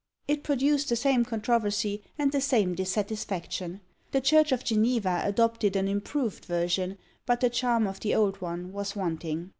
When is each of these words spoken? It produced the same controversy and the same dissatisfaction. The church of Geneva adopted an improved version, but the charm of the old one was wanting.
It 0.27 0.41
produced 0.41 0.89
the 0.89 0.95
same 0.95 1.23
controversy 1.23 2.01
and 2.17 2.31
the 2.31 2.41
same 2.41 2.73
dissatisfaction. 2.73 3.81
The 4.13 4.19
church 4.21 4.51
of 4.51 4.63
Geneva 4.63 5.21
adopted 5.23 5.75
an 5.75 5.87
improved 5.87 6.45
version, 6.45 6.97
but 7.27 7.39
the 7.39 7.51
charm 7.51 7.85
of 7.85 7.99
the 7.99 8.15
old 8.15 8.41
one 8.41 8.71
was 8.73 8.95
wanting. 8.95 9.49